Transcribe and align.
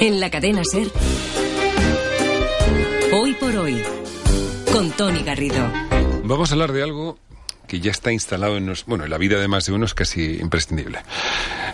En 0.00 0.20
la 0.20 0.30
cadena 0.30 0.62
Ser. 0.64 0.88
Hoy 3.12 3.34
por 3.34 3.56
hoy. 3.56 3.82
Con 4.72 4.90
Tony 4.90 5.22
Garrido. 5.22 5.70
Vamos 6.24 6.50
a 6.50 6.54
hablar 6.54 6.72
de 6.72 6.82
algo 6.82 7.18
que 7.66 7.80
ya 7.80 7.90
está 7.90 8.12
instalado 8.12 8.56
en, 8.56 8.66
nos, 8.66 8.84
bueno, 8.86 9.04
en 9.04 9.10
la 9.10 9.18
vida 9.18 9.38
de 9.40 9.48
más 9.48 9.66
de 9.66 9.72
uno 9.72 9.86
es 9.86 9.94
casi 9.94 10.38
imprescindible. 10.40 11.00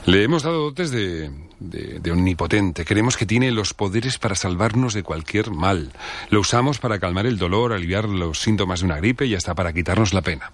Le 0.06 0.22
hemos 0.22 0.42
dado 0.42 0.62
dotes 0.62 0.90
de, 0.90 1.30
de, 1.60 2.00
de, 2.00 2.10
omnipotente. 2.10 2.84
Creemos 2.84 3.16
que 3.16 3.26
tiene 3.26 3.50
los 3.50 3.74
poderes 3.74 4.18
para 4.18 4.34
salvarnos 4.34 4.94
de 4.94 5.02
cualquier 5.02 5.50
mal. 5.50 5.92
Lo 6.30 6.40
usamos 6.40 6.78
para 6.78 6.98
calmar 6.98 7.26
el 7.26 7.38
dolor, 7.38 7.72
aliviar 7.72 8.08
los 8.08 8.40
síntomas 8.40 8.80
de 8.80 8.86
una 8.86 8.96
gripe 8.96 9.26
y 9.26 9.34
hasta 9.34 9.54
para 9.54 9.72
quitarnos 9.72 10.14
la 10.14 10.22
pena. 10.22 10.52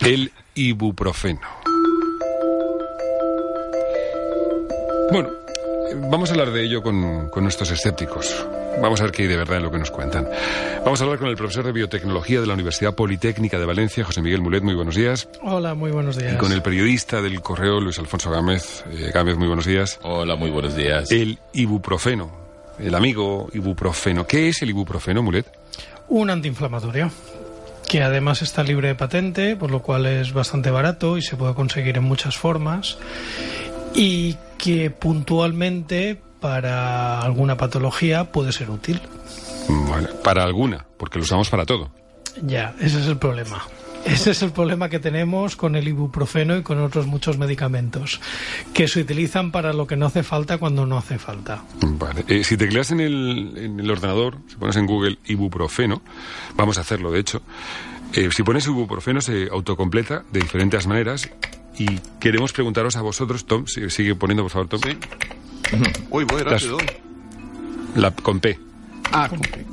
El 0.00 0.32
ibuprofeno. 0.54 1.40
Bueno, 5.10 5.30
Vamos 5.96 6.30
a 6.30 6.32
hablar 6.32 6.52
de 6.52 6.62
ello 6.64 6.82
con, 6.82 7.28
con, 7.28 7.42
nuestros 7.42 7.70
escépticos. 7.70 8.46
Vamos 8.80 9.00
a 9.00 9.04
ver 9.04 9.12
qué 9.12 9.22
hay 9.22 9.28
de 9.28 9.36
verdad 9.36 9.58
en 9.58 9.64
lo 9.64 9.70
que 9.70 9.78
nos 9.78 9.90
cuentan. 9.90 10.28
Vamos 10.84 11.00
a 11.00 11.04
hablar 11.04 11.18
con 11.18 11.28
el 11.28 11.36
profesor 11.36 11.64
de 11.64 11.72
biotecnología 11.72 12.40
de 12.40 12.46
la 12.46 12.54
Universidad 12.54 12.94
Politécnica 12.94 13.58
de 13.58 13.66
Valencia, 13.66 14.04
José 14.04 14.22
Miguel 14.22 14.40
Mulet. 14.40 14.62
Muy 14.62 14.74
buenos 14.74 14.94
días. 14.94 15.28
Hola, 15.42 15.74
muy 15.74 15.90
buenos 15.90 16.16
días. 16.16 16.34
Y 16.34 16.36
con 16.36 16.52
el 16.52 16.62
periodista 16.62 17.20
del 17.20 17.40
correo, 17.40 17.80
Luis 17.80 17.98
Alfonso 17.98 18.30
Gámez. 18.30 18.84
Eh, 18.90 19.10
Gámez, 19.12 19.36
muy 19.36 19.48
buenos 19.48 19.66
días. 19.66 19.98
Hola, 20.02 20.36
muy 20.36 20.50
buenos 20.50 20.76
días. 20.76 21.10
El 21.10 21.38
ibuprofeno. 21.52 22.30
El 22.78 22.94
amigo 22.94 23.48
ibuprofeno. 23.52 24.26
¿Qué 24.26 24.48
es 24.48 24.62
el 24.62 24.70
ibuprofeno, 24.70 25.22
Mulet? 25.22 25.46
Un 26.08 26.30
antiinflamatorio 26.30 27.10
que 27.90 28.04
además 28.04 28.40
está 28.40 28.62
libre 28.62 28.86
de 28.86 28.94
patente, 28.94 29.56
por 29.56 29.72
lo 29.72 29.82
cual 29.82 30.06
es 30.06 30.32
bastante 30.32 30.70
barato 30.70 31.18
y 31.18 31.22
se 31.22 31.36
puede 31.36 31.54
conseguir 31.54 31.96
en 31.96 32.04
muchas 32.04 32.36
formas 32.36 32.98
y 33.94 34.36
que 34.58 34.90
puntualmente 34.90 36.20
para 36.40 37.20
alguna 37.20 37.56
patología 37.56 38.32
puede 38.32 38.52
ser 38.52 38.70
útil. 38.70 39.00
Bueno, 39.68 40.08
para 40.24 40.42
alguna, 40.42 40.86
porque 40.96 41.18
lo 41.18 41.24
usamos 41.24 41.48
para 41.50 41.64
todo. 41.64 41.90
Ya, 42.42 42.74
ese 42.80 43.00
es 43.00 43.06
el 43.06 43.18
problema. 43.18 43.62
Ese 44.04 44.30
es 44.30 44.42
el 44.42 44.50
problema 44.50 44.88
que 44.88 44.98
tenemos 44.98 45.56
con 45.56 45.76
el 45.76 45.86
ibuprofeno 45.86 46.56
y 46.56 46.62
con 46.62 46.80
otros 46.80 47.06
muchos 47.06 47.36
medicamentos, 47.36 48.20
que 48.72 48.88
se 48.88 49.00
utilizan 49.00 49.52
para 49.52 49.74
lo 49.74 49.86
que 49.86 49.96
no 49.96 50.06
hace 50.06 50.22
falta 50.22 50.56
cuando 50.56 50.86
no 50.86 50.96
hace 50.96 51.18
falta. 51.18 51.62
Vale. 51.82 52.24
Eh, 52.26 52.42
si 52.42 52.56
tecleas 52.56 52.92
en 52.92 53.00
el, 53.00 53.52
en 53.56 53.78
el 53.78 53.90
ordenador, 53.90 54.38
si 54.48 54.56
pones 54.56 54.76
en 54.76 54.86
Google 54.86 55.18
ibuprofeno, 55.26 56.00
vamos 56.56 56.78
a 56.78 56.80
hacerlo 56.80 57.12
de 57.12 57.20
hecho, 57.20 57.42
eh, 58.14 58.30
si 58.32 58.42
pones 58.42 58.66
ibuprofeno 58.66 59.20
se 59.20 59.48
autocompleta 59.52 60.24
de 60.32 60.40
diferentes 60.40 60.86
maneras 60.86 61.28
y 61.78 61.98
queremos 62.18 62.52
preguntaros 62.52 62.96
a 62.96 63.02
vosotros, 63.02 63.44
Tom, 63.46 63.66
sigue 63.66 64.14
poniendo 64.14 64.42
por 64.42 64.50
favor, 64.52 64.68
Tom. 64.68 64.80
Sí. 64.82 64.96
Uy, 66.10 66.24
voy 66.24 66.42
rápido. 66.42 66.78
La, 67.94 68.10
con 68.10 68.40
P. 68.40 68.58
Ah, 69.12 69.28
con 69.28 69.40
P. 69.40 69.64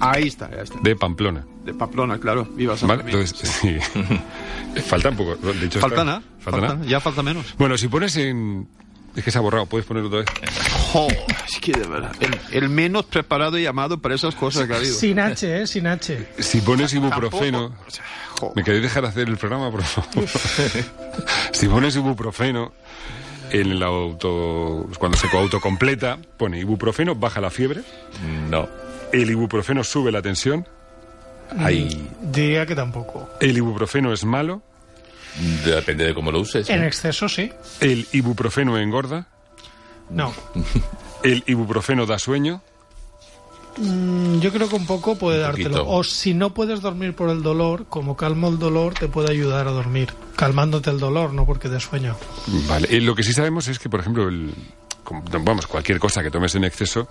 Ahí 0.00 0.26
está, 0.28 0.50
ya 0.50 0.62
está. 0.62 0.80
De 0.80 0.96
Pamplona. 0.96 1.46
De 1.64 1.72
Pamplona, 1.74 2.18
claro. 2.18 2.44
Viva 2.56 2.76
San 2.76 2.88
Vale, 2.88 3.04
entonces, 3.06 3.48
sí. 3.60 3.76
falta 4.82 5.10
un 5.10 5.16
poco. 5.16 5.36
De 5.36 5.66
hecho, 5.66 5.78
falta 5.78 5.96
está, 5.96 6.04
nada. 6.04 6.22
Falta, 6.40 6.60
falta 6.60 6.74
nada. 6.74 6.86
Ya 6.86 7.00
falta 7.00 7.22
menos. 7.22 7.54
Bueno, 7.56 7.78
si 7.78 7.88
pones 7.88 8.16
en. 8.16 8.66
Es 9.14 9.24
que 9.24 9.30
se 9.30 9.38
ha 9.38 9.40
borrado, 9.40 9.66
puedes 9.66 9.86
ponerlo 9.86 10.08
otra 10.08 10.20
vez. 10.20 10.28
Oh, 10.94 11.08
es 11.46 11.58
que 11.60 11.72
de 11.72 11.86
verdad. 11.86 12.14
El, 12.20 12.38
el, 12.50 12.68
menos 12.68 13.04
preparado 13.04 13.58
y 13.58 13.62
llamado 13.62 13.98
para 13.98 14.14
esas 14.14 14.34
cosas 14.34 14.66
que 14.66 14.72
ha 14.72 14.76
habido. 14.76 14.94
Sin 14.94 15.18
H, 15.18 15.62
¿eh? 15.62 15.66
Sin 15.66 15.86
H. 15.86 16.28
Si 16.38 16.60
pones 16.60 16.92
ibuprofeno. 16.94 17.74
¿Me 18.56 18.64
queréis 18.64 18.82
dejar 18.82 19.04
hacer 19.04 19.28
el 19.28 19.36
programa, 19.36 19.70
por 19.70 19.82
favor? 19.82 20.28
si 21.52 21.68
pones 21.68 21.94
ibuprofeno 21.96 22.72
en 23.50 23.70
el 23.70 23.82
auto. 23.82 24.88
Cuando 24.98 25.16
se 25.16 25.28
autocompleta, 25.36 26.18
pone 26.36 26.58
ibuprofeno, 26.58 27.14
baja 27.14 27.40
la 27.40 27.50
fiebre. 27.50 27.82
No. 28.50 28.68
El 29.12 29.30
ibuprofeno 29.30 29.84
sube 29.84 30.10
la 30.10 30.22
tensión. 30.22 30.66
Ahí. 31.58 32.08
Diría 32.20 32.64
que 32.66 32.74
tampoco. 32.74 33.28
El 33.40 33.56
ibuprofeno 33.56 34.12
es 34.12 34.24
malo. 34.24 34.62
Depende 35.64 36.04
de 36.04 36.14
cómo 36.14 36.30
lo 36.30 36.40
uses. 36.40 36.68
En 36.70 36.82
exceso, 36.84 37.28
sí. 37.28 37.50
El 37.80 38.06
ibuprofeno 38.12 38.76
engorda. 38.78 39.26
No. 40.10 40.32
El 41.22 41.42
ibuprofeno 41.46 42.04
da 42.06 42.18
sueño. 42.18 42.60
Mm, 43.78 44.40
yo 44.40 44.52
creo 44.52 44.68
que 44.68 44.74
un 44.74 44.86
poco 44.86 45.16
puede 45.16 45.38
Un 45.38 45.42
dártelo. 45.44 45.70
poquito. 45.70 45.88
O 45.88 46.04
si 46.04 46.34
no 46.34 46.52
puedes 46.52 46.82
dormir 46.82 47.14
por 47.14 47.30
el 47.30 47.42
dolor, 47.42 47.86
como 47.88 48.16
calmo 48.16 48.48
el 48.48 48.58
dolor, 48.58 48.92
te 48.94 49.08
puede 49.08 49.30
ayudar 49.30 49.66
a 49.66 49.70
dormir. 49.70 50.12
Calmándote 50.36 50.90
el 50.90 50.98
dolor, 50.98 51.32
no 51.32 51.46
porque 51.46 51.68
de 51.70 51.80
sueño. 51.80 52.16
Vale. 52.68 52.88
Eh, 52.90 53.00
lo 53.00 53.14
que 53.14 53.22
sí 53.22 53.32
sabemos 53.32 53.68
es 53.68 53.78
que, 53.78 53.88
por 53.88 54.00
ejemplo, 54.00 54.28
el, 54.28 54.52
vamos, 55.40 55.66
cualquier 55.66 55.98
cosa 55.98 56.22
que 56.22 56.30
tomes 56.30 56.54
en 56.54 56.64
exceso 56.64 57.08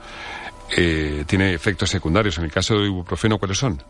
eh, 0.78 1.24
tiene 1.26 1.53
efectos 1.53 1.90
secundarios. 1.90 2.38
En 2.38 2.44
el 2.44 2.52
caso 2.52 2.76
del 2.76 2.88
ibuprofeno, 2.88 3.40
¿cuáles 3.40 3.58
son? 3.58 3.82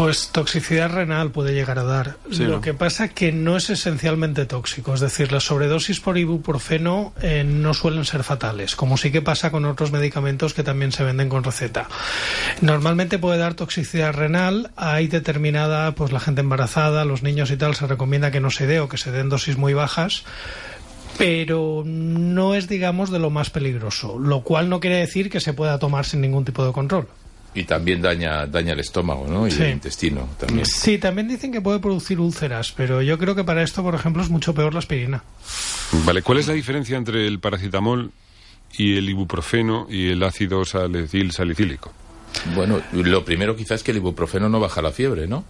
Pues 0.00 0.28
toxicidad 0.28 0.90
renal 0.90 1.30
puede 1.30 1.52
llegar 1.52 1.78
a 1.78 1.84
dar. 1.84 2.16
Sí, 2.30 2.44
Lo 2.44 2.52
¿no? 2.52 2.60
que 2.62 2.72
pasa 2.72 3.08
que 3.08 3.32
no 3.32 3.58
es 3.58 3.68
esencialmente 3.68 4.46
tóxico, 4.46 4.94
es 4.94 5.00
decir, 5.00 5.30
las 5.30 5.44
sobredosis 5.44 6.00
por 6.00 6.16
ibuprofeno 6.16 7.12
eh, 7.20 7.44
no 7.44 7.74
suelen 7.74 8.06
ser 8.06 8.24
fatales, 8.24 8.76
como 8.76 8.96
sí 8.96 9.12
que 9.12 9.20
pasa 9.20 9.50
con 9.50 9.66
otros 9.66 9.92
medicamentos 9.92 10.54
que 10.54 10.62
también 10.62 10.90
se 10.90 11.04
venden 11.04 11.28
con 11.28 11.44
receta. 11.44 11.86
Normalmente 12.62 13.18
puede 13.18 13.36
dar 13.36 13.52
toxicidad 13.52 14.14
renal, 14.14 14.70
hay 14.74 15.06
determinada, 15.06 15.94
pues 15.94 16.12
la 16.12 16.20
gente 16.20 16.40
embarazada, 16.40 17.04
los 17.04 17.22
niños 17.22 17.50
y 17.50 17.58
tal, 17.58 17.74
se 17.74 17.86
recomienda 17.86 18.30
que 18.30 18.40
no 18.40 18.48
se 18.48 18.66
dé 18.66 18.80
o 18.80 18.88
que 18.88 18.96
se 18.96 19.12
den 19.12 19.28
dosis 19.28 19.58
muy 19.58 19.74
bajas. 19.74 20.24
Pero 21.18 21.82
no 21.84 22.54
es, 22.54 22.68
digamos, 22.68 23.10
de 23.10 23.18
lo 23.18 23.28
más 23.28 23.50
peligroso, 23.50 24.18
lo 24.18 24.44
cual 24.44 24.70
no 24.70 24.80
quiere 24.80 24.96
decir 24.96 25.28
que 25.28 25.40
se 25.40 25.52
pueda 25.52 25.78
tomar 25.78 26.06
sin 26.06 26.22
ningún 26.22 26.46
tipo 26.46 26.64
de 26.64 26.72
control. 26.72 27.06
Y 27.54 27.64
también 27.64 28.00
daña, 28.00 28.46
daña 28.46 28.74
el 28.74 28.80
estómago, 28.80 29.26
¿no? 29.26 29.46
Y 29.46 29.50
Sí. 29.50 29.62
el 29.62 29.70
intestino 29.72 30.28
también. 30.38 30.64
Sí, 30.66 30.98
también 30.98 31.26
dicen 31.26 31.50
que 31.50 31.60
puede 31.60 31.80
producir 31.80 32.20
úlceras, 32.20 32.72
pero 32.76 33.02
yo 33.02 33.18
creo 33.18 33.34
que 33.34 33.42
para 33.42 33.62
esto, 33.62 33.82
por 33.82 33.94
ejemplo, 33.94 34.22
es 34.22 34.30
mucho 34.30 34.54
peor 34.54 34.72
la 34.72 34.78
aspirina. 34.78 35.24
Vale. 36.04 36.22
¿Cuál 36.22 36.38
es 36.38 36.46
la 36.46 36.54
diferencia 36.54 36.96
entre 36.96 37.26
el 37.26 37.40
paracetamol 37.40 38.12
y 38.78 38.96
el 38.96 39.08
ibuprofeno 39.10 39.88
y 39.90 40.10
el 40.10 40.22
ácido 40.22 40.64
salicil 40.64 41.32
salicílico? 41.32 41.92
Bueno, 42.54 42.80
lo 42.92 43.24
primero 43.24 43.56
quizás 43.56 43.80
es 43.80 43.82
que 43.82 43.90
el 43.90 43.96
ibuprofeno 43.96 44.48
no 44.48 44.60
baja 44.60 44.80
la 44.80 44.92
fiebre, 44.92 45.26
¿no? 45.26 45.44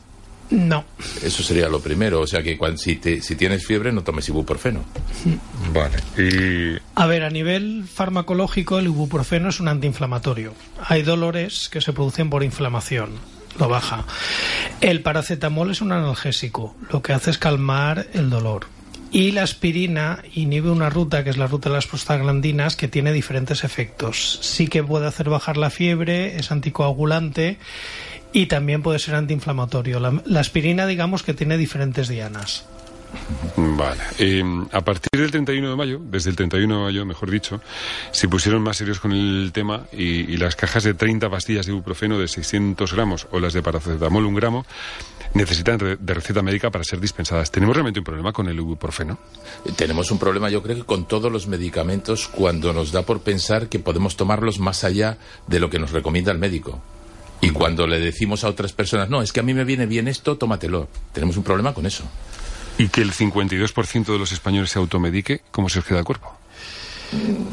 No. 0.50 0.84
Eso 1.22 1.42
sería 1.42 1.68
lo 1.68 1.80
primero. 1.80 2.20
O 2.20 2.26
sea 2.26 2.42
que 2.42 2.58
si, 2.76 2.96
te- 2.96 3.22
si 3.22 3.36
tienes 3.36 3.64
fiebre 3.66 3.92
no 3.92 4.02
tomes 4.02 4.28
ibuprofeno. 4.28 4.84
Vale. 5.72 5.96
Y 6.18 6.76
A 6.94 7.06
ver, 7.06 7.22
a 7.24 7.30
nivel 7.30 7.84
farmacológico, 7.86 8.78
el 8.78 8.86
ibuprofeno 8.86 9.48
es 9.50 9.60
un 9.60 9.68
antiinflamatorio. 9.68 10.54
Hay 10.86 11.02
dolores 11.02 11.68
que 11.68 11.80
se 11.80 11.92
producen 11.92 12.30
por 12.30 12.42
inflamación. 12.42 13.10
Lo 13.58 13.68
baja. 13.68 14.04
El 14.80 15.02
paracetamol 15.02 15.70
es 15.70 15.80
un 15.80 15.92
analgésico. 15.92 16.76
Lo 16.92 17.02
que 17.02 17.12
hace 17.12 17.30
es 17.30 17.38
calmar 17.38 18.06
el 18.12 18.30
dolor. 18.30 18.66
Y 19.12 19.32
la 19.32 19.42
aspirina 19.42 20.22
inhibe 20.34 20.70
una 20.70 20.88
ruta, 20.88 21.24
que 21.24 21.30
es 21.30 21.36
la 21.36 21.48
ruta 21.48 21.68
de 21.68 21.74
las 21.74 21.86
prostaglandinas, 21.88 22.76
que 22.76 22.86
tiene 22.86 23.12
diferentes 23.12 23.64
efectos. 23.64 24.38
Sí 24.40 24.68
que 24.68 24.84
puede 24.84 25.08
hacer 25.08 25.28
bajar 25.28 25.56
la 25.56 25.70
fiebre, 25.70 26.36
es 26.38 26.52
anticoagulante 26.52 27.58
y 28.32 28.46
también 28.46 28.82
puede 28.82 28.98
ser 28.98 29.14
antiinflamatorio. 29.14 30.00
La, 30.00 30.20
la 30.24 30.40
aspirina, 30.40 30.86
digamos 30.86 31.22
que 31.22 31.34
tiene 31.34 31.56
diferentes 31.58 32.08
dianas. 32.08 32.64
Vale. 33.56 34.00
Eh, 34.20 34.42
a 34.70 34.82
partir 34.82 35.08
del 35.20 35.30
31 35.32 35.70
de 35.70 35.76
mayo, 35.76 36.00
desde 36.00 36.30
el 36.30 36.36
31 36.36 36.76
de 36.78 36.82
mayo, 36.84 37.04
mejor 37.04 37.28
dicho, 37.30 37.60
se 38.12 38.28
pusieron 38.28 38.62
más 38.62 38.76
serios 38.76 39.00
con 39.00 39.10
el 39.12 39.50
tema 39.52 39.82
y, 39.92 40.32
y 40.32 40.36
las 40.36 40.54
cajas 40.54 40.84
de 40.84 40.94
30 40.94 41.28
pastillas 41.28 41.66
de 41.66 41.72
ibuprofeno 41.72 42.18
de 42.20 42.28
600 42.28 42.92
gramos 42.94 43.26
o 43.32 43.40
las 43.40 43.52
de 43.52 43.62
paracetamol 43.62 44.24
un 44.26 44.34
gramo 44.36 44.64
necesitan 45.34 45.78
re- 45.80 45.96
de 45.98 46.14
receta 46.14 46.42
médica 46.42 46.70
para 46.70 46.84
ser 46.84 47.00
dispensadas. 47.00 47.50
¿Tenemos 47.50 47.74
realmente 47.74 47.98
un 48.00 48.04
problema 48.04 48.32
con 48.32 48.48
el 48.48 48.56
ibuprofeno? 48.56 49.18
Tenemos 49.76 50.10
un 50.12 50.18
problema, 50.20 50.48
yo 50.48 50.62
creo 50.62 50.76
que 50.76 50.84
con 50.84 51.06
todos 51.06 51.32
los 51.32 51.48
medicamentos, 51.48 52.28
cuando 52.28 52.72
nos 52.72 52.92
da 52.92 53.02
por 53.02 53.22
pensar 53.22 53.68
que 53.68 53.80
podemos 53.80 54.16
tomarlos 54.16 54.60
más 54.60 54.84
allá 54.84 55.18
de 55.48 55.58
lo 55.58 55.68
que 55.68 55.78
nos 55.80 55.90
recomienda 55.90 56.30
el 56.30 56.38
médico. 56.38 56.80
Y 57.40 57.50
cuando 57.50 57.86
le 57.86 57.98
decimos 57.98 58.44
a 58.44 58.48
otras 58.48 58.72
personas, 58.72 59.08
no, 59.08 59.22
es 59.22 59.32
que 59.32 59.40
a 59.40 59.42
mí 59.42 59.54
me 59.54 59.64
viene 59.64 59.86
bien 59.86 60.08
esto, 60.08 60.36
tómatelo. 60.36 60.88
Tenemos 61.12 61.36
un 61.36 61.42
problema 61.42 61.72
con 61.72 61.86
eso. 61.86 62.04
Y 62.78 62.88
que 62.88 63.00
el 63.00 63.12
52% 63.12 64.04
de 64.06 64.18
los 64.18 64.32
españoles 64.32 64.70
se 64.70 64.78
automedique, 64.78 65.40
¿cómo 65.50 65.68
se 65.68 65.78
os 65.78 65.84
queda 65.84 65.98
el 65.98 66.04
cuerpo? 66.04 66.36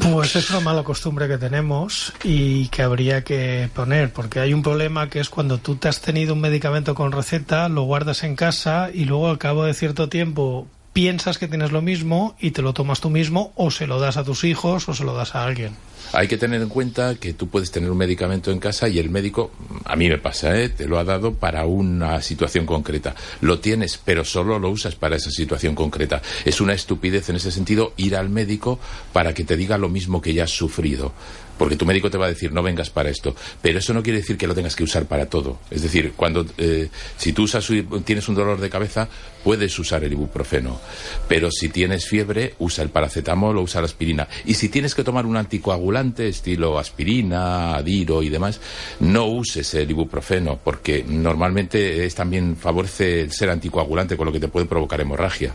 Pues 0.00 0.36
es 0.36 0.50
una 0.50 0.60
mala 0.60 0.84
costumbre 0.84 1.26
que 1.26 1.36
tenemos 1.36 2.12
y 2.22 2.68
que 2.68 2.82
habría 2.82 3.24
que 3.24 3.68
poner, 3.74 4.12
porque 4.12 4.38
hay 4.38 4.54
un 4.54 4.62
problema 4.62 5.10
que 5.10 5.18
es 5.18 5.28
cuando 5.30 5.58
tú 5.58 5.76
te 5.76 5.88
has 5.88 6.00
tenido 6.00 6.34
un 6.34 6.40
medicamento 6.40 6.94
con 6.94 7.10
receta, 7.10 7.68
lo 7.68 7.82
guardas 7.82 8.22
en 8.22 8.36
casa 8.36 8.90
y 8.92 9.04
luego 9.04 9.28
al 9.28 9.38
cabo 9.38 9.64
de 9.64 9.74
cierto 9.74 10.08
tiempo 10.08 10.68
piensas 10.92 11.38
que 11.38 11.48
tienes 11.48 11.72
lo 11.72 11.82
mismo 11.82 12.36
y 12.40 12.52
te 12.52 12.62
lo 12.62 12.72
tomas 12.72 13.00
tú 13.00 13.10
mismo 13.10 13.52
o 13.56 13.70
se 13.70 13.86
lo 13.86 14.00
das 14.00 14.16
a 14.16 14.24
tus 14.24 14.44
hijos 14.44 14.88
o 14.88 14.94
se 14.94 15.04
lo 15.04 15.14
das 15.14 15.34
a 15.34 15.44
alguien. 15.44 15.76
Hay 16.12 16.28
que 16.28 16.36
tener 16.36 16.62
en 16.62 16.68
cuenta 16.68 17.16
que 17.16 17.32
tú 17.32 17.48
puedes 17.48 17.70
tener 17.70 17.90
un 17.90 17.98
medicamento 17.98 18.50
en 18.50 18.60
casa 18.60 18.88
y 18.88 18.98
el 18.98 19.10
médico, 19.10 19.50
a 19.88 19.96
mí 19.96 20.08
me 20.08 20.18
pasa, 20.18 20.56
¿eh? 20.60 20.68
te 20.68 20.86
lo 20.86 20.98
ha 20.98 21.04
dado 21.04 21.34
para 21.34 21.64
una 21.64 22.20
situación 22.20 22.66
concreta. 22.66 23.14
Lo 23.40 23.58
tienes, 23.58 23.98
pero 24.04 24.22
solo 24.24 24.58
lo 24.58 24.68
usas 24.70 24.94
para 24.94 25.16
esa 25.16 25.30
situación 25.30 25.74
concreta. 25.74 26.20
Es 26.44 26.60
una 26.60 26.74
estupidez 26.74 27.30
en 27.30 27.36
ese 27.36 27.50
sentido 27.50 27.94
ir 27.96 28.14
al 28.14 28.28
médico 28.28 28.78
para 29.14 29.32
que 29.32 29.44
te 29.44 29.56
diga 29.56 29.78
lo 29.78 29.88
mismo 29.88 30.20
que 30.20 30.34
ya 30.34 30.44
has 30.44 30.50
sufrido 30.50 31.12
porque 31.58 31.76
tu 31.76 31.84
médico 31.84 32.10
te 32.10 32.16
va 32.18 32.26
a 32.26 32.28
decir 32.28 32.52
no 32.52 32.62
vengas 32.62 32.88
para 32.90 33.10
esto, 33.10 33.34
pero 33.60 33.78
eso 33.80 33.92
no 33.92 34.02
quiere 34.02 34.20
decir 34.20 34.36
que 34.38 34.46
lo 34.46 34.54
tengas 34.54 34.76
que 34.76 34.84
usar 34.84 35.06
para 35.06 35.26
todo. 35.26 35.58
Es 35.70 35.82
decir, 35.82 36.12
cuando 36.16 36.46
eh, 36.58 36.88
si 37.16 37.32
tú 37.32 37.42
usas, 37.42 37.68
tienes 38.04 38.28
un 38.28 38.34
dolor 38.34 38.60
de 38.60 38.70
cabeza, 38.70 39.08
puedes 39.44 39.78
usar 39.78 40.04
el 40.04 40.12
ibuprofeno, 40.12 40.80
pero 41.28 41.50
si 41.50 41.68
tienes 41.68 42.06
fiebre, 42.06 42.54
usa 42.58 42.84
el 42.84 42.90
paracetamol 42.90 43.56
o 43.58 43.62
usa 43.62 43.80
la 43.80 43.86
aspirina. 43.86 44.28
Y 44.44 44.54
si 44.54 44.68
tienes 44.68 44.94
que 44.94 45.04
tomar 45.04 45.26
un 45.26 45.36
anticoagulante 45.36 46.28
estilo 46.28 46.78
aspirina, 46.78 47.74
adiro 47.76 48.22
y 48.22 48.28
demás, 48.28 48.60
no 49.00 49.26
uses 49.26 49.72
el 49.74 49.90
ibuprofeno, 49.90 50.58
porque 50.62 51.04
normalmente 51.06 52.04
es, 52.04 52.14
también 52.14 52.56
favorece 52.56 53.22
el 53.22 53.32
ser 53.32 53.50
anticoagulante, 53.50 54.16
con 54.16 54.26
lo 54.26 54.32
que 54.32 54.40
te 54.40 54.48
puede 54.48 54.66
provocar 54.66 55.00
hemorragia. 55.00 55.52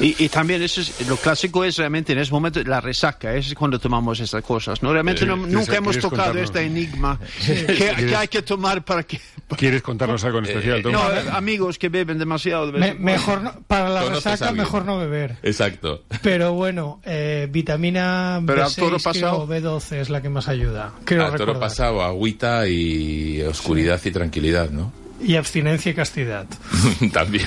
Y, 0.00 0.14
y 0.24 0.28
también 0.28 0.62
eso 0.62 0.80
es, 0.80 1.08
lo 1.08 1.16
clásico 1.16 1.64
es 1.64 1.76
realmente 1.76 2.12
en 2.12 2.18
ese 2.18 2.32
momento 2.32 2.62
la 2.64 2.80
resaca, 2.80 3.34
es 3.34 3.54
cuando 3.54 3.78
tomamos 3.78 4.20
estas 4.20 4.42
cosas. 4.44 4.82
¿no? 4.82 4.92
Realmente 4.92 5.24
Eh, 5.24 5.26
no- 5.26 5.34
¿quieres- 5.36 5.39
nunca 5.46 5.76
hemos 5.76 5.98
tocado 5.98 6.24
contarnos? 6.32 6.44
este 6.44 6.60
enigma 6.62 7.18
que, 7.46 7.66
que 8.06 8.16
hay 8.16 8.28
que 8.28 8.42
tomar 8.42 8.84
para 8.84 9.02
que... 9.02 9.20
¿Quieres 9.56 9.82
contarnos 9.82 10.22
algo 10.24 10.38
en 10.38 10.44
especial, 10.46 10.80
Tom? 10.82 10.92
No, 10.92 11.10
eh, 11.12 11.24
amigos 11.32 11.76
que 11.78 11.88
beben 11.88 12.18
demasiado. 12.18 12.70
Me- 12.72 12.94
mejor 12.94 13.40
no- 13.42 13.52
para 13.66 13.88
la 13.88 14.02
Conoces 14.02 14.26
a 14.26 14.30
resaca 14.30 14.52
mejor 14.52 14.84
no 14.84 14.98
beber. 14.98 15.36
Exacto. 15.42 16.04
Pero 16.22 16.52
bueno, 16.54 17.00
eh, 17.04 17.48
vitamina 17.50 18.40
Pero 18.46 18.64
al 18.64 18.74
toro 18.74 18.98
B6 18.98 19.02
pasado. 19.02 19.46
creo, 19.48 19.60
B12 19.80 19.96
es 19.96 20.10
la 20.10 20.22
que 20.22 20.28
más 20.28 20.46
ayuda. 20.48 20.92
Creo 21.04 21.22
Al 21.24 21.32
toro 21.32 21.38
recordar. 21.46 21.60
pasado, 21.68 22.02
agüita 22.02 22.68
y 22.68 23.42
oscuridad 23.42 24.00
y 24.04 24.10
tranquilidad, 24.12 24.70
¿no? 24.70 24.92
Y 25.22 25.36
abstinencia 25.36 25.92
y 25.92 25.94
castidad. 25.94 26.46
También. 27.12 27.46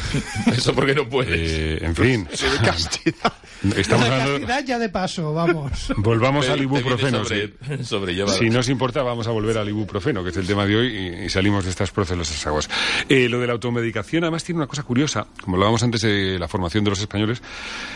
Eso 0.56 0.74
porque 0.76 0.94
no 0.94 1.10
puedes. 1.10 1.32
Eh, 1.52 1.80
en 1.86 1.96
fin, 1.96 2.28
castidad. 2.64 3.34
estamos 3.76 4.08
La 4.08 4.14
hablando... 4.24 4.34
castidad 4.48 4.64
ya 4.66 4.80
de 4.80 4.90
paso, 4.90 5.34
vamos. 5.34 5.92
Volvamos 5.98 6.48
al 6.50 6.62
ibuprofeno. 6.62 7.24
sobre- 7.26 7.48
sí. 7.78 7.84
sobrellevado. 7.84 8.38
Si 8.38 8.50
no 8.50 8.60
os 8.60 8.70
importa, 8.70 9.02
vamos 9.02 9.26
a 9.28 9.32
volver 9.32 9.58
al 9.58 9.70
ibuprofeno, 9.70 10.24
que 10.24 10.30
es 10.30 10.38
el 10.38 10.46
tema 10.46 10.66
de 10.68 10.76
hoy, 10.76 10.88
y, 10.88 11.26
y 11.26 11.30
salimos 11.30 11.64
de 11.64 11.72
estas 11.72 11.90
procelosas 11.92 12.46
aguas. 12.46 12.70
Eh, 13.10 13.28
lo 13.28 13.40
de 13.40 13.48
la 13.48 13.54
automedicación, 13.54 14.24
además, 14.24 14.44
tiene 14.44 14.60
una 14.60 14.68
cosa 14.68 14.84
curiosa. 14.84 15.26
Como 15.42 15.56
hablábamos 15.56 15.82
antes 15.82 16.02
de 16.02 16.38
la 16.38 16.48
formación 16.48 16.84
de 16.84 16.92
los 16.92 17.00
españoles, 17.00 17.42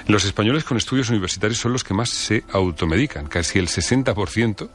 los 0.07 0.25
españoles 0.25 0.63
con 0.63 0.77
estudios 0.77 1.09
universitarios 1.09 1.59
son 1.59 1.73
los 1.73 1.83
que 1.83 1.93
más 1.93 2.09
se 2.09 2.43
automedican, 2.51 3.27
casi 3.27 3.59
el 3.59 3.67
60% 3.67 4.69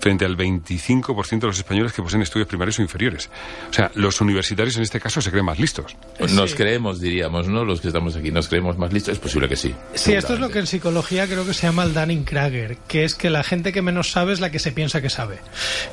frente 0.00 0.24
al 0.24 0.36
25% 0.36 1.38
de 1.40 1.46
los 1.46 1.58
españoles 1.58 1.92
que 1.92 2.02
poseen 2.02 2.22
estudios 2.22 2.48
primarios 2.48 2.78
o 2.78 2.82
inferiores. 2.82 3.30
O 3.70 3.72
sea, 3.72 3.90
los 3.94 4.20
universitarios 4.20 4.47
en 4.52 4.82
este 4.82 5.00
caso 5.00 5.20
se 5.20 5.30
creen 5.30 5.46
más 5.46 5.58
listos. 5.58 5.96
Nos 6.34 6.54
creemos, 6.54 7.00
diríamos, 7.00 7.48
¿no? 7.48 7.64
Los 7.64 7.80
que 7.80 7.88
estamos 7.88 8.16
aquí, 8.16 8.30
nos 8.30 8.48
creemos 8.48 8.78
más 8.78 8.92
listos. 8.92 9.12
Es 9.12 9.18
posible 9.18 9.48
que 9.48 9.56
sí. 9.56 9.74
Sí, 9.94 10.12
esto 10.12 10.34
es 10.34 10.40
lo 10.40 10.50
que 10.50 10.58
en 10.58 10.66
psicología 10.66 11.26
creo 11.26 11.46
que 11.46 11.54
se 11.54 11.66
llama 11.66 11.84
el 11.84 11.94
Dunning-Krager, 11.94 12.76
que 12.88 13.04
es 13.04 13.14
que 13.14 13.30
la 13.30 13.42
gente 13.42 13.72
que 13.72 13.82
menos 13.82 14.10
sabe 14.10 14.32
es 14.32 14.40
la 14.40 14.50
que 14.50 14.58
se 14.58 14.72
piensa 14.72 15.00
que 15.00 15.10
sabe. 15.10 15.38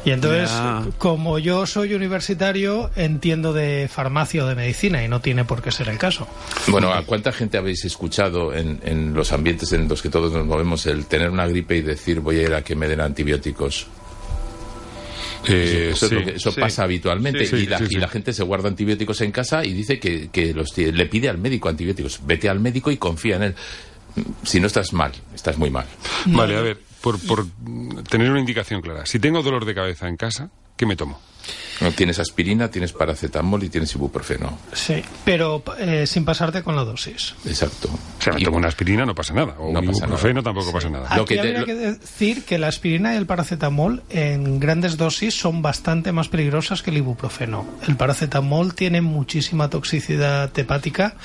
Y 0.04 0.12
entonces, 0.12 0.52
como 0.98 1.40
yo 1.40 1.66
soy 1.66 1.94
universitario, 1.94 2.92
entiendo 2.96 3.54
de 3.54 3.90
farmacia 3.92 4.44
o 4.44 4.48
de 4.48 4.56
medicina 4.56 5.04
y 5.04 5.08
no 5.08 5.22
tiene 5.22 5.46
por 5.46 5.62
qué 5.62 5.72
ser 5.72 5.90
el 5.90 5.98
caso. 5.98 6.28
Bueno, 6.68 6.94
¿a 6.94 7.04
cuánta 7.04 7.32
gente 7.32 7.58
habéis 7.58 7.86
escuchado 7.86 8.54
en, 8.54 8.80
en 8.84 9.14
los 9.14 9.32
ambientes 9.32 9.72
en 9.74 9.88
los 9.88 10.02
que 10.02 10.10
todos 10.10 10.32
nos 10.32 10.46
movemos 10.46 10.86
el 10.86 11.06
tener 11.06 11.30
una 11.30 11.48
gripe 11.48 11.78
y 11.78 11.82
decir 11.82 12.20
voy 12.20 12.40
a 12.40 12.44
ir 12.44 12.54
a 12.54 12.62
que 12.62 12.76
me 12.76 12.88
den 12.88 13.02
antibióticos? 13.02 13.88
Eh, 15.48 15.90
Eso, 15.94 16.06
es 16.06 16.12
sí. 16.12 16.18
eso 16.36 16.52
Sí. 16.52 16.60
pasa 16.62 16.84
habitualmente 16.84 17.46
Sí, 17.46 17.56
y, 17.58 17.66
la, 17.68 17.80
y 17.82 18.08
gente 18.10 18.34
se 18.34 18.44
guarda 18.44 18.70
antibióticos 18.70 19.22
en 19.22 19.32
casa 19.32 19.64
y 19.66 19.74
dice 19.74 20.00
que, 20.00 20.30
que 20.30 20.54
los, 20.54 20.78
le 20.78 21.06
pide 21.06 21.30
al 21.30 21.38
médico 21.38 21.70
antibióticos. 21.70 22.20
Vete 22.26 22.50
al 22.50 22.60
médico 22.60 22.92
y 22.92 22.98
confía 22.98 23.36
en 23.38 23.44
él. 23.44 23.56
Si 24.44 24.60
no 24.60 24.68
estás 24.68 24.94
mal, 24.94 25.12
estás 25.34 25.58
muy 25.58 25.70
mal. 25.70 25.86
Vale, 26.28 26.56
a 26.58 26.62
ver, 26.62 26.78
por, 27.02 27.20
por 27.20 27.46
tener 28.10 28.32
una 28.32 28.40
indicación 28.40 28.82
clara. 28.82 29.06
Si 29.06 29.20
tengo 29.20 29.44
dolor 29.44 29.66
de 29.66 29.76
cabeza 29.76 30.08
en 30.08 30.16
casa, 30.18 30.50
¿qué 30.78 30.86
me 30.86 30.96
tomo? 30.96 31.20
No 31.82 31.92
tienes 31.92 32.20
aspirina, 32.20 32.70
tienes 32.72 32.94
paracetamol 32.94 33.64
y 33.64 33.70
tienes 33.70 33.94
ibuprofeno. 33.96 34.58
Sí, 34.74 35.04
pero 35.26 35.62
eh, 35.78 36.08
sin 36.08 36.24
pasarte 36.24 36.64
con 36.64 36.76
la 36.76 36.84
dosis. 36.86 37.36
Exacto. 37.46 37.90
O 37.90 38.22
sea, 38.22 38.34
me 38.34 38.42
tomo 38.42 38.58
una 38.58 38.70
aspirina, 38.70 39.06
no 39.06 39.14
pasa 39.14 39.34
nada. 39.34 39.56
O 39.60 39.74
No 39.74 39.80
un 39.82 39.88
pasa 39.88 40.00
ibuprofeno, 40.06 40.34
nada. 40.36 40.44
tampoco 40.44 40.72
pasa 40.72 40.90
nada. 40.90 41.16
Lo 41.16 41.24
Aquí 41.24 41.36
que 41.36 41.42
te- 41.42 41.48
habría 41.48 41.60
lo- 41.60 41.66
que 41.66 41.76
decir 41.76 42.46
que 42.46 42.58
la 42.58 42.68
aspirina 42.68 43.14
y 43.14 43.18
el 43.18 43.26
paracetamol 43.26 44.04
en 44.10 44.60
grandes 44.60 44.96
dosis 44.98 45.38
son 45.38 45.62
bastante 45.62 46.12
más 46.14 46.30
peligrosas 46.30 46.82
que 46.82 46.92
el 46.92 46.98
ibuprofeno. 46.98 47.66
El 47.88 47.98
paracetamol 47.98 48.74
tiene 48.74 49.02
muchísima 49.02 49.70
toxicidad 49.70 50.58
hepática 50.58 51.16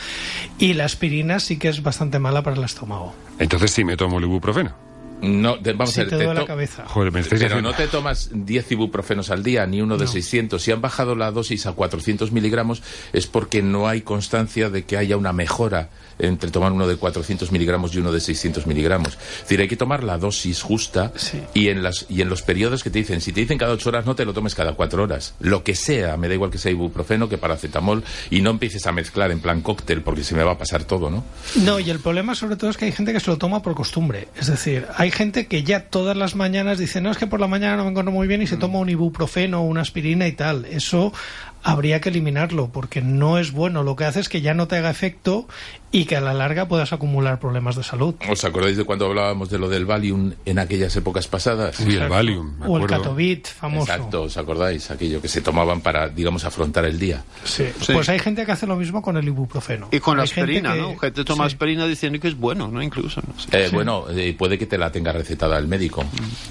y 0.59 0.73
la 0.75 0.85
aspirina 0.85 1.39
sí 1.39 1.59
que 1.59 1.69
es 1.69 1.83
bastante 1.83 2.19
mala 2.19 2.43
para 2.43 2.57
el 2.57 2.65
estómago. 2.65 3.15
Entonces 3.39 3.71
sí 3.71 3.85
me 3.85 3.97
tomo 3.97 4.19
el 4.19 4.25
ibuprofeno. 4.25 4.90
No, 5.23 5.59
te- 5.61 5.73
vamos 5.73 5.93
Si 5.95 6.01
a 6.01 6.05
ver, 6.05 6.11
te 6.11 6.19
te 6.27 6.35
la 6.35 6.45
cabeza. 6.47 6.85
Joder, 6.87 7.13
me 7.13 7.23
Pero 7.23 7.37
haciendo- 7.47 7.61
no 7.71 7.75
te 7.77 7.87
tomas 7.89 8.31
10 8.33 8.71
ibuprofenos 8.73 9.31
al 9.31 9.43
día, 9.43 9.67
ni 9.67 9.81
uno 9.83 9.97
de 9.99 10.07
600. 10.07 10.63
Si 10.63 10.73
han 10.73 10.81
bajado 10.81 11.15
la 11.15 11.31
dosis 11.31 11.67
a 11.67 11.73
400 11.73 12.33
miligramos 12.33 12.83
es 13.13 13.27
porque 13.27 13.63
no 13.63 13.89
hay 13.89 14.01
constancia 14.03 14.71
de 14.71 14.85
que 14.85 14.97
haya 14.97 15.17
una 15.17 15.33
mejora 15.33 15.91
entre 16.19 16.51
tomar 16.51 16.73
uno 16.73 16.87
de 16.87 16.97
400 16.97 17.51
miligramos 17.51 17.95
y 17.95 17.99
uno 17.99 18.13
de 18.13 18.21
600 18.21 18.67
miligramos. 18.67 19.15
Es 19.15 19.41
decir, 19.43 19.61
hay 19.61 19.69
que 19.69 19.77
tomar 19.77 20.05
la 20.05 20.19
dosis 20.19 20.61
justa 20.61 21.13
Sí. 21.17 21.41
y, 21.55 21.69
en 21.69 21.83
las, 21.83 22.05
y 22.11 22.21
en 22.21 22.29
los 22.29 22.43
periodos 22.43 22.83
que 22.85 22.91
te 22.91 22.99
dicen. 22.99 23.21
Si 23.23 23.33
te 23.33 23.41
dicen 23.41 23.57
cada 23.57 23.73
8 23.73 23.89
horas, 23.89 24.05
no 24.05 24.15
te 24.15 24.27
lo 24.27 24.35
tomes 24.35 24.55
cada 24.55 24.75
4 24.75 25.03
horas. 25.03 25.35
Lo 25.41 25.65
que 25.65 25.75
sea, 25.75 26.17
me 26.19 26.29
da 26.29 26.35
igual 26.35 26.51
que 26.51 26.59
sea 26.59 26.71
ibuprofeno 26.71 27.29
que 27.29 27.39
paracetamol 27.39 28.05
y 28.31 28.43
no 28.43 28.51
empieces 28.51 28.87
a 28.87 28.93
mezclar 28.93 29.31
en 29.31 29.41
plan 29.41 29.63
cóctel 29.63 30.03
porque 30.03 30.23
se 30.23 30.35
me 30.35 30.45
va 30.45 30.53
a 30.53 30.59
pasar 30.59 30.85
todo, 30.85 31.09
¿no? 31.11 31.25
No, 31.57 31.81
y 31.81 31.89
el 31.89 32.01
problema 32.01 32.35
sobre 32.35 32.57
todo 32.57 32.69
es 32.71 32.77
que 32.77 32.85
hay 32.85 32.93
gente 32.93 33.15
que 33.15 33.21
se 33.21 33.31
lo 33.31 33.39
toma 33.39 33.63
por 33.63 33.75
costumbre. 33.75 34.29
Es 34.39 34.49
decir, 34.49 34.87
hay 34.97 35.10
gente 35.11 35.47
que 35.47 35.63
ya 35.63 35.85
todas 35.89 36.17
las 36.17 36.35
mañanas 36.35 36.79
dice, 36.79 37.01
no, 37.01 37.11
es 37.11 37.19
que 37.19 37.27
por 37.27 37.41
la 37.41 37.47
mañana 37.47 37.77
no 37.77 37.85
me 37.85 37.91
encuentro 37.91 38.13
muy 38.13 38.27
bien 38.27 38.43
y 38.43 38.47
se 38.47 38.57
toma 38.57 38.79
un 38.79 38.89
ibuprofeno 38.89 39.61
o 39.61 39.65
una 39.65 39.81
aspirina 39.81 40.27
y 40.27 40.33
tal. 40.33 40.65
Eso 40.65 41.13
habría 41.63 42.01
que 42.01 42.09
eliminarlo 42.09 42.71
porque 42.73 43.01
no 43.03 43.39
es 43.39 43.53
bueno. 43.53 43.83
Lo 43.83 43.97
que 43.97 44.05
hace 44.05 44.21
es 44.21 44.29
que 44.29 44.41
ya 44.41 44.55
no 44.55 44.69
te 44.69 44.77
haga 44.77 44.91
efecto 44.91 45.47
y 45.93 46.05
que 46.05 46.17
a 46.17 46.21
la 46.21 46.33
larga 46.33 46.69
puedas 46.69 46.93
acumular 46.93 47.41
problemas 47.41 47.75
de 47.77 47.83
salud. 47.83 48.15
¿Os 48.31 48.45
acordáis 48.45 48.77
de 48.77 48.85
cuando 48.85 49.07
hablábamos 49.07 49.51
de 49.51 49.59
lo 49.59 49.69
del 49.69 49.87
Valium 49.87 50.33
en 50.45 50.59
aquellas 50.61 50.95
épocas 50.97 51.27
pasadas? 51.27 51.81
Uy, 51.81 51.97
el 51.97 52.09
Valium, 52.09 52.59
me 52.61 52.67
O 52.67 52.79
el. 52.79 52.87
Catovit, 52.87 53.47
famoso. 53.49 53.93
Exacto, 53.93 54.23
¿os 54.23 54.37
acordáis? 54.37 54.91
Aquello 54.91 55.21
que 55.21 55.27
se 55.29 55.41
tomaban 55.41 55.81
para, 55.81 56.09
digamos, 56.09 56.45
afrontar 56.45 56.85
el 56.85 56.99
día. 56.99 57.25
Sí. 57.45 57.65
Sí. 57.81 57.93
Pues 57.93 58.09
hay 58.09 58.21
gente 58.21 58.47
que 58.47 58.53
hace 58.53 58.67
lo 58.69 58.77
mismo 58.77 59.03
con 59.03 59.17
el 59.17 59.27
ibuprofeno. 59.27 59.89
Y 59.91 59.99
con 60.01 60.17
la 60.17 60.23
Hay 60.23 60.29
gente 60.29 60.41
aspirina, 60.59 60.75
que- 60.75 60.81
¿no? 60.81 60.97
Gente 60.99 61.25
toma 61.25 61.45
sí. 61.45 61.55
aspirina 61.55 61.87
diciendo 61.87 62.21
que 62.21 62.29
es 62.29 62.37
bueno, 62.37 62.69
¿no? 62.69 62.83
Incluso, 62.83 63.21
¿no? 63.27 63.35
Sí. 63.39 63.49
Eh, 63.53 63.69
Bueno, 63.73 64.05
eh, 64.11 64.35
puede 64.39 64.59
que 64.59 64.67
te 64.67 64.79
la 64.79 64.93
tenga 64.93 65.13
recetada 65.13 65.59
el 65.59 65.67
médico. 65.67 66.05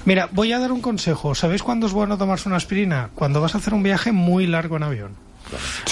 Mira, 0.04 0.28
voy 0.32 0.52
a 0.52 0.58
dar 0.58 0.70
un 0.72 0.80
consejo. 0.82 1.34
¿Sabéis 1.34 1.62
cuándo 1.62 1.86
es 1.86 1.92
bueno 1.92 2.18
tomarse 2.18 2.48
una 2.48 2.56
aspirina? 2.58 3.08
Cuando 3.14 3.40
vas 3.40 3.54
a 3.54 3.58
hacer 3.58 3.72
un 3.72 3.82
viaje 3.82 4.12
muy 4.12 4.46
largo 4.46 4.76
en 4.76 4.82
avión. 4.82 4.99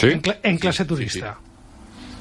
¿Sí? 0.01 0.07
En, 0.09 0.23
cla- 0.23 0.39
en 0.43 0.59
clase 0.59 0.85
turista. 0.85 1.39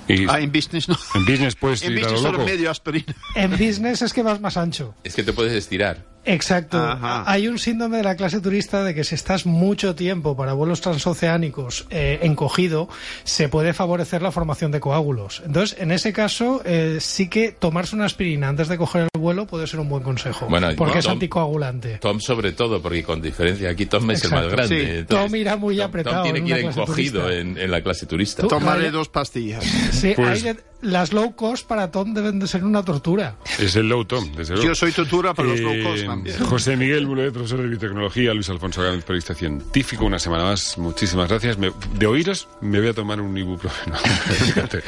Y 0.07 0.25
Ah, 0.29 0.39
en 0.39 0.51
business 0.51 0.88
no. 0.88 0.98
en 1.15 1.25
business 1.25 1.55
puedes 1.55 1.81
En 1.84 1.93
business 1.96 2.12
lo 2.13 2.17
solo 2.19 2.46
medio 2.46 2.72
aspirina. 2.72 3.13
En 3.36 3.51
business 3.51 4.01
es 4.01 4.13
que 4.13 4.22
vas 4.24 4.39
más 4.39 4.55
ancho. 4.57 4.96
Es 5.03 5.13
que 5.15 5.24
te 5.24 5.34
puedes 5.34 5.51
estirar. 5.53 6.05
Exacto. 6.27 6.77
Ajá. 6.77 7.24
Hay 7.25 7.48
un 7.48 7.57
síndrome 7.57 7.98
de 7.98 8.03
la 8.03 8.15
clase 8.15 8.39
turista 8.41 8.84
de 8.84 8.93
que 8.93 9.03
si 9.03 9.15
estás 9.15 9.46
mucho 9.46 9.96
tiempo 9.96 10.36
para 10.36 10.53
vuelos 10.53 10.81
transoceánicos 10.81 11.86
eh, 11.89 12.19
encogido, 12.22 12.89
se 13.24 13.50
puede 13.50 13.74
favorecer 13.74 14.22
la 14.22 14.31
formación 14.31 14.72
de 14.72 14.79
coágulos. 14.79 15.41
Entonces, 15.46 15.77
en 15.79 15.91
ese 15.91 16.13
caso, 16.13 16.62
eh, 16.65 16.98
sí 17.01 17.29
que 17.29 17.51
tomarse 17.51 17.96
una 17.96 18.05
aspirina 18.05 18.50
antes 18.50 18.67
de 18.67 18.77
coger 18.77 19.07
el 19.13 19.19
vuelo 19.19 19.48
puede 19.48 19.67
ser 19.67 19.79
un 19.79 19.89
buen 19.89 20.03
consejo. 20.03 20.48
Bueno, 20.50 20.69
porque 20.77 21.00
es 21.00 21.05
Tom- 21.05 21.13
anticoagulante. 21.13 21.98
Tom 22.00 22.19
sobre 22.19 22.51
todo, 22.51 22.81
porque 22.81 23.03
con 23.03 23.22
diferencia 23.22 23.69
aquí 23.69 23.86
Tom 23.86 24.10
es 24.12 24.24
el 24.24 24.31
más 24.31 24.48
grande. 24.48 24.67
Sí. 24.67 24.91
Entonces, 25.00 25.25
Tom 25.31 25.36
irá 25.36 25.55
muy 25.57 25.77
Tom- 25.77 25.86
apretado 25.86 26.15
Tom 26.17 26.24
tiene 26.24 26.39
en 26.39 26.46
que 26.46 26.60
ir 26.62 26.65
encogido 26.67 27.29
en, 27.31 27.57
en 27.57 27.72
la 27.72 27.81
clase 27.81 28.05
turista. 28.05 28.48
Tomaré 28.48 28.91
dos 28.91 29.10
pastillas. 29.10 29.63
Sí, 29.63 30.13
Pues- 30.15 30.27
hay 30.29 30.53
de- 30.53 30.60
las 30.81 31.12
low 31.13 31.36
cost 31.36 31.67
para 31.67 31.91
Tom 31.91 32.13
deben 32.13 32.39
de 32.39 32.48
ser 32.48 32.63
una 32.63 32.84
tortura. 32.84 33.36
Es 33.60 33.75
el 33.75 33.89
low 33.89 34.05
tom, 34.05 34.31
desde 34.36 34.53
luego. 34.55 34.69
Yo 34.69 34.75
soy 34.75 34.91
tortura 34.91 35.34
para 35.34 35.50
los 35.50 35.60
Eh, 35.60 35.63
low 35.63 35.91
cost 35.91 36.05
también. 36.05 36.38
José 36.46 36.77
Miguel 36.77 37.07
Mulet, 37.07 37.34
profesor 37.34 37.62
de 37.62 37.67
biotecnología, 37.67 38.34
Luis 38.34 38.50
Alfonso 38.50 38.81
Gálvez, 38.84 39.03
periodista 39.03 39.34
científico, 39.34 40.05
una 40.05 40.19
semana 40.19 40.43
más. 40.43 40.77
Muchísimas 40.77 41.27
gracias. 41.29 41.57
Me- 41.57 41.72
de 41.93 42.05
oíros, 42.07 42.48
me 42.62 42.79
voy 42.79 42.89
a 42.89 42.93
tomar 42.93 43.19
un 43.22 43.38
ibuprofeno. 43.38 43.96
Fíjate. 44.46 44.84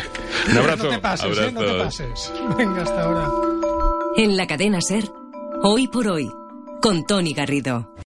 Un 0.52 0.58
abrazo. 0.58 0.84
No 0.86 0.90
te 0.92 1.00
pases, 1.00 1.38
¿eh? 1.38 1.52
no 1.52 1.60
te 1.62 1.74
pases. 1.80 2.34
Venga, 2.58 2.82
hasta 2.84 3.04
ahora. 3.04 3.30
En 4.18 4.38
la 4.38 4.48
cadena 4.48 4.82
Ser, 4.82 5.06
Hoy 5.62 5.88
por 5.88 6.08
hoy, 6.08 6.32
con 6.82 7.04
Tony 7.06 7.34
Garrido. 7.34 7.92